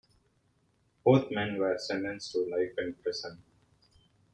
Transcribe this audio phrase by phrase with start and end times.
[1.05, 3.43] Both men were sentenced to life in prison.